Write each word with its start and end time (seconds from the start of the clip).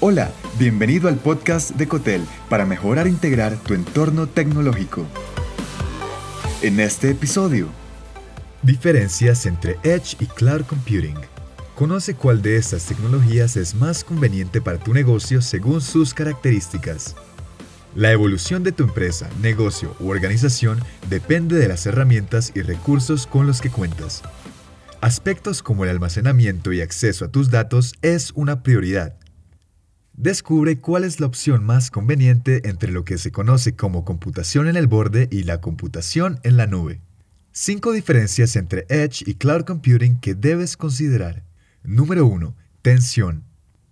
Hola, 0.00 0.30
bienvenido 0.60 1.08
al 1.08 1.16
podcast 1.16 1.72
de 1.72 1.88
Cotel 1.88 2.22
para 2.48 2.64
mejorar 2.64 3.08
e 3.08 3.10
integrar 3.10 3.56
tu 3.56 3.74
entorno 3.74 4.28
tecnológico. 4.28 5.04
En 6.62 6.78
este 6.78 7.10
episodio, 7.10 7.66
diferencias 8.62 9.44
entre 9.44 9.76
Edge 9.82 10.16
y 10.20 10.26
Cloud 10.26 10.66
Computing. 10.66 11.16
Conoce 11.74 12.14
cuál 12.14 12.42
de 12.42 12.58
estas 12.58 12.84
tecnologías 12.84 13.56
es 13.56 13.74
más 13.74 14.04
conveniente 14.04 14.60
para 14.60 14.78
tu 14.78 14.94
negocio 14.94 15.42
según 15.42 15.80
sus 15.80 16.14
características. 16.14 17.16
La 17.96 18.12
evolución 18.12 18.62
de 18.62 18.70
tu 18.70 18.84
empresa, 18.84 19.28
negocio 19.42 19.96
u 19.98 20.10
organización 20.10 20.78
depende 21.10 21.56
de 21.56 21.66
las 21.66 21.86
herramientas 21.86 22.52
y 22.54 22.62
recursos 22.62 23.26
con 23.26 23.48
los 23.48 23.60
que 23.60 23.70
cuentas. 23.70 24.22
Aspectos 25.00 25.60
como 25.60 25.82
el 25.82 25.90
almacenamiento 25.90 26.72
y 26.72 26.82
acceso 26.82 27.24
a 27.24 27.32
tus 27.32 27.50
datos 27.50 27.94
es 28.00 28.30
una 28.36 28.62
prioridad. 28.62 29.16
Descubre 30.20 30.80
cuál 30.80 31.04
es 31.04 31.20
la 31.20 31.28
opción 31.28 31.62
más 31.62 31.92
conveniente 31.92 32.68
entre 32.68 32.90
lo 32.90 33.04
que 33.04 33.18
se 33.18 33.30
conoce 33.30 33.76
como 33.76 34.04
computación 34.04 34.66
en 34.66 34.74
el 34.74 34.88
borde 34.88 35.28
y 35.30 35.44
la 35.44 35.60
computación 35.60 36.40
en 36.42 36.56
la 36.56 36.66
nube. 36.66 37.00
Cinco 37.52 37.92
diferencias 37.92 38.56
entre 38.56 38.84
Edge 38.88 39.22
y 39.24 39.34
Cloud 39.34 39.62
Computing 39.62 40.18
que 40.18 40.34
debes 40.34 40.76
considerar. 40.76 41.44
Número 41.84 42.26
1. 42.26 42.52
Tensión. 42.82 43.44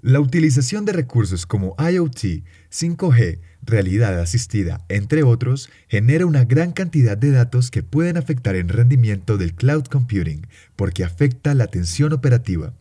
La 0.00 0.20
utilización 0.20 0.84
de 0.84 0.92
recursos 0.92 1.44
como 1.44 1.74
IoT, 1.76 2.44
5G, 2.70 3.40
realidad 3.62 4.20
asistida, 4.20 4.84
entre 4.88 5.24
otros, 5.24 5.70
genera 5.88 6.24
una 6.24 6.44
gran 6.44 6.70
cantidad 6.70 7.18
de 7.18 7.32
datos 7.32 7.72
que 7.72 7.82
pueden 7.82 8.16
afectar 8.16 8.54
el 8.54 8.68
rendimiento 8.68 9.38
del 9.38 9.56
cloud 9.56 9.86
computing 9.86 10.46
porque 10.76 11.02
afecta 11.02 11.52
la 11.56 11.66
tensión 11.66 12.12
operativa. 12.12 12.74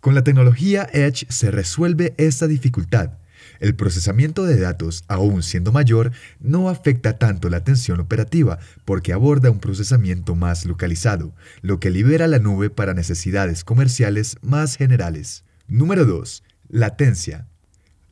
Con 0.00 0.14
la 0.14 0.22
tecnología 0.22 0.88
Edge 0.92 1.26
se 1.28 1.50
resuelve 1.50 2.14
esta 2.18 2.46
dificultad. 2.46 3.18
El 3.58 3.74
procesamiento 3.74 4.44
de 4.44 4.60
datos, 4.60 5.04
aún 5.08 5.42
siendo 5.42 5.72
mayor, 5.72 6.12
no 6.38 6.68
afecta 6.68 7.18
tanto 7.18 7.48
la 7.50 7.64
tensión 7.64 7.98
operativa 7.98 8.58
porque 8.84 9.12
aborda 9.12 9.50
un 9.50 9.58
procesamiento 9.58 10.36
más 10.36 10.64
localizado, 10.64 11.34
lo 11.62 11.80
que 11.80 11.90
libera 11.90 12.28
la 12.28 12.38
nube 12.38 12.70
para 12.70 12.94
necesidades 12.94 13.64
comerciales 13.64 14.36
más 14.42 14.76
generales. 14.76 15.44
Número 15.66 16.04
2. 16.04 16.44
Latencia. 16.68 17.48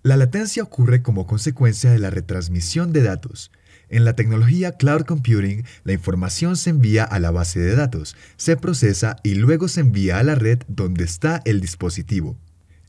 La 0.03 0.17
latencia 0.17 0.63
ocurre 0.63 1.03
como 1.03 1.27
consecuencia 1.27 1.91
de 1.91 1.99
la 1.99 2.11
retransmisión 2.11 2.93
de 2.93 3.03
datos. 3.03 3.53
En 3.89 4.05
la 4.05 4.17
tecnología 4.17 4.73
Cloud 4.73 5.03
Computing, 5.03 5.65
la 5.85 5.93
información 5.93 6.57
se 6.57 6.71
envía 6.71 7.05
a 7.05 7.21
la 7.21 7.31
base 7.31 7.61
de 7.61 7.77
datos, 7.77 8.17
se 8.37 8.57
procesa 8.57 9.17
y 9.23 9.35
luego 9.35 9.69
se 9.69 9.81
envía 9.81 10.19
a 10.19 10.25
la 10.25 10.35
red 10.35 10.61
donde 10.67 11.05
está 11.05 11.41
el 11.45 11.61
dispositivo. 11.61 12.37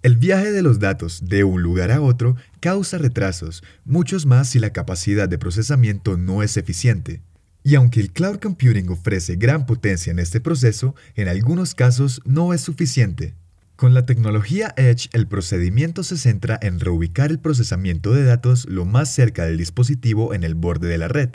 El 0.01 0.17
viaje 0.17 0.51
de 0.51 0.61
los 0.63 0.79
datos 0.79 1.27
de 1.27 1.43
un 1.43 1.61
lugar 1.61 1.91
a 1.91 2.01
otro 2.01 2.35
causa 2.61 2.97
retrasos, 2.97 3.63
muchos 3.85 4.25
más 4.25 4.49
si 4.49 4.59
la 4.59 4.71
capacidad 4.71 5.29
de 5.29 5.37
procesamiento 5.37 6.17
no 6.17 6.41
es 6.41 6.57
eficiente. 6.57 7.21
Y 7.63 7.75
aunque 7.75 7.99
el 7.99 8.11
cloud 8.11 8.39
computing 8.39 8.89
ofrece 8.89 9.35
gran 9.35 9.65
potencia 9.65 10.11
en 10.11 10.19
este 10.19 10.39
proceso, 10.39 10.95
en 11.15 11.27
algunos 11.27 11.75
casos 11.75 12.21
no 12.25 12.53
es 12.53 12.61
suficiente. 12.61 13.35
Con 13.77 13.93
la 13.93 14.07
tecnología 14.07 14.73
Edge, 14.75 15.07
el 15.13 15.27
procedimiento 15.27 16.01
se 16.01 16.17
centra 16.17 16.57
en 16.63 16.79
reubicar 16.79 17.29
el 17.29 17.37
procesamiento 17.37 18.11
de 18.11 18.23
datos 18.23 18.65
lo 18.67 18.85
más 18.85 19.13
cerca 19.13 19.45
del 19.45 19.55
dispositivo 19.55 20.33
en 20.33 20.43
el 20.43 20.55
borde 20.55 20.87
de 20.87 20.97
la 20.97 21.07
red. 21.07 21.29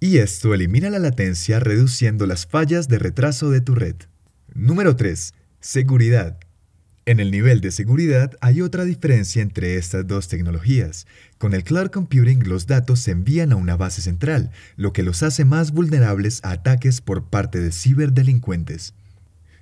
Y 0.00 0.18
esto 0.18 0.52
elimina 0.52 0.90
la 0.90 0.98
latencia 0.98 1.60
reduciendo 1.60 2.26
las 2.26 2.44
fallas 2.44 2.88
de 2.88 2.98
retraso 2.98 3.50
de 3.50 3.60
tu 3.60 3.76
red. 3.76 3.94
Número 4.52 4.96
3. 4.96 5.32
Seguridad. 5.60 6.40
En 7.04 7.20
el 7.20 7.30
nivel 7.30 7.60
de 7.60 7.70
seguridad 7.70 8.32
hay 8.40 8.62
otra 8.62 8.84
diferencia 8.84 9.40
entre 9.40 9.76
estas 9.76 10.08
dos 10.08 10.26
tecnologías. 10.26 11.06
Con 11.38 11.54
el 11.54 11.62
cloud 11.62 11.90
computing 11.90 12.48
los 12.48 12.66
datos 12.66 12.98
se 12.98 13.12
envían 13.12 13.52
a 13.52 13.56
una 13.56 13.76
base 13.76 14.02
central, 14.02 14.50
lo 14.74 14.92
que 14.92 15.04
los 15.04 15.22
hace 15.22 15.44
más 15.44 15.70
vulnerables 15.70 16.40
a 16.42 16.50
ataques 16.50 17.00
por 17.00 17.30
parte 17.30 17.60
de 17.60 17.70
ciberdelincuentes. 17.70 18.92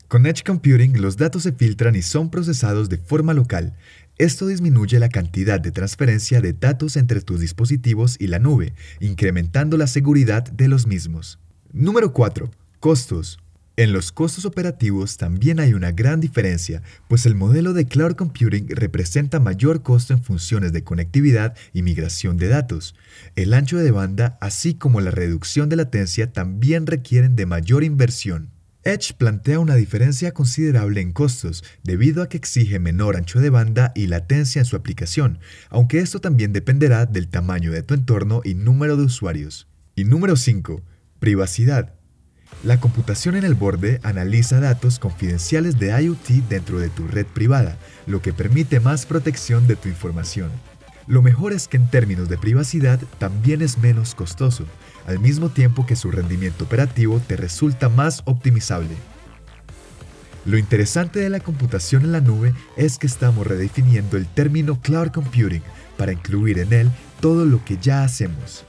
Con 0.09 0.26
Edge 0.26 0.42
Computing 0.44 1.00
los 1.00 1.16
datos 1.16 1.44
se 1.44 1.53
filtran 1.53 1.97
y 1.97 2.03
son 2.03 2.31
procesados 2.31 2.88
de 2.88 2.98
forma 2.98 3.32
local. 3.34 3.75
Esto 4.19 4.47
disminuye 4.47 4.98
la 4.98 5.09
cantidad 5.09 5.59
de 5.60 5.72
transferencia 5.72 6.41
de 6.41 6.53
datos 6.53 6.97
entre 6.97 7.20
tus 7.20 7.41
dispositivos 7.41 8.16
y 8.20 8.28
la 8.28 8.38
nube, 8.38 8.75
incrementando 9.00 9.76
la 9.76 9.87
seguridad 9.87 10.44
de 10.44 10.69
los 10.69 10.87
mismos. 10.87 11.41
Número 11.72 12.12
4. 12.12 12.50
Costos. 12.78 13.38
En 13.76 13.92
los 13.92 14.12
costos 14.12 14.44
operativos 14.44 15.16
también 15.16 15.59
hay 15.59 15.75
una 15.75 15.91
gran 15.91 16.21
diferencia, 16.21 16.81
pues 17.09 17.26
el 17.26 17.34
modelo 17.34 17.72
de 17.72 17.86
cloud 17.86 18.15
computing 18.15 18.69
representa 18.69 19.41
mayor 19.41 19.82
costo 19.82 20.12
en 20.12 20.22
funciones 20.22 20.72
de 20.72 20.84
conectividad 20.84 21.56
y 21.72 21.82
migración 21.82 22.36
de 22.36 22.47
datos. 22.47 22.94
El 23.34 23.53
ancho 23.53 23.78
de 23.78 23.91
banda, 23.91 24.38
así 24.41 24.75
como 24.75 25.00
la 25.00 25.10
reducción 25.10 25.69
de 25.69 25.76
latencia, 25.76 26.31
también 26.31 26.86
requieren 26.86 27.34
de 27.34 27.47
mayor 27.47 27.82
inversión. 27.82 28.53
Edge 28.84 29.15
plantea 29.17 29.61
una 29.61 29.77
diferencia 29.77 30.33
considerable 30.33 31.00
en 31.00 31.12
costos 31.12 31.65
debido 31.83 32.22
a 32.22 32.28
que 32.28 32.37
exige 32.37 32.78
menor 32.78 33.17
ancho 33.17 33.41
de 33.41 33.49
banda 33.49 33.93
y 33.95 34.09
latencia 34.09 34.61
en 34.61 34.67
su 34.67 34.77
aplicación, 34.77 35.39
aunque 35.71 36.00
esto 36.00 36.21
también 36.21 36.53
dependerá 36.53 37.06
del 37.06 37.28
tamaño 37.28 37.72
de 37.72 37.83
tu 37.83 37.95
entorno 37.95 38.43
y 38.45 38.55
número 38.55 38.99
de 38.99 39.05
usuarios. 39.05 39.69
Y 39.97 40.05
número 40.05 40.37
5. 40.37 40.83
Privacidad. 41.19 41.95
La 42.62 42.78
computación 42.78 43.37
en 43.37 43.45
el 43.45 43.55
borde 43.55 44.00
analiza 44.03 44.61
datos 44.61 44.99
confidenciales 44.99 45.78
de 45.78 45.89
IoT 46.03 46.47
dentro 46.49 46.78
de 46.78 46.91
tu 46.91 47.09
red 47.09 47.27
privada, 47.27 47.78
lo 48.06 48.21
que 48.21 48.34
permite 48.34 48.81
más 48.81 49.06
protección 49.06 49.66
de 49.66 49.77
tu 49.77 49.89
información. 49.89 50.51
Lo 51.06 51.20
mejor 51.20 51.53
es 51.53 51.69
que 51.69 51.76
en 51.76 51.88
términos 51.88 52.28
de 52.28 52.38
privacidad 52.38 52.98
también 53.19 53.60
es 53.60 53.78
menos 53.78 54.15
costoso, 54.15 54.65
al 55.06 55.19
mismo 55.19 55.50
tiempo 55.50 55.84
que 55.84 55.97
su 55.97 56.10
rendimiento 56.10 56.65
operativo 56.65 57.20
te 57.26 57.37
resulta 57.37 57.88
más 57.88 58.22
optimizable. 58.25 58.97
Lo 60.47 60.59
interesante 60.59 61.20
de 61.20 61.31
la 61.31 61.41
computación 61.41 62.04
en 62.04 62.12
la 62.12 62.20
nube 62.20 62.54
es 62.76 62.98
que 62.98 63.06
estamos 63.06 63.47
redefiniendo 63.47 64.16
el 64.16 64.26
término 64.26 64.81
cloud 64.81 65.09
computing 65.09 65.62
para 65.97 66.12
incluir 66.12 66.59
en 66.59 66.72
él 66.72 66.91
todo 67.21 67.44
lo 67.44 67.65
que 67.65 67.78
ya 67.78 68.03
hacemos. 68.03 68.65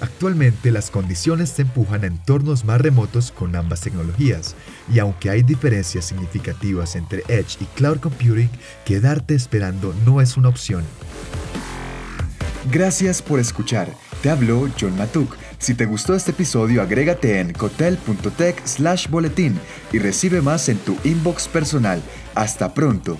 Actualmente 0.00 0.70
las 0.70 0.90
condiciones 0.90 1.50
se 1.50 1.62
empujan 1.62 2.04
a 2.04 2.06
entornos 2.06 2.64
más 2.64 2.80
remotos 2.80 3.32
con 3.32 3.56
ambas 3.56 3.80
tecnologías, 3.80 4.54
y 4.92 4.98
aunque 4.98 5.30
hay 5.30 5.42
diferencias 5.42 6.04
significativas 6.04 6.96
entre 6.96 7.22
Edge 7.28 7.56
y 7.60 7.64
Cloud 7.76 8.00
Computing, 8.00 8.50
quedarte 8.84 9.34
esperando 9.34 9.94
no 10.04 10.20
es 10.20 10.36
una 10.36 10.48
opción. 10.48 10.84
Gracias 12.70 13.22
por 13.22 13.38
escuchar. 13.40 13.88
Te 14.22 14.30
habló 14.30 14.68
John 14.78 14.96
Matuk. 14.96 15.36
Si 15.58 15.74
te 15.74 15.86
gustó 15.86 16.14
este 16.14 16.32
episodio, 16.32 16.82
agrégate 16.82 17.40
en 17.40 17.52
cotel.tech 17.52 18.60
slash 18.66 19.08
boletín 19.08 19.58
y 19.92 19.98
recibe 19.98 20.42
más 20.42 20.68
en 20.68 20.78
tu 20.78 20.96
inbox 21.04 21.48
personal. 21.48 22.02
Hasta 22.34 22.74
pronto. 22.74 23.18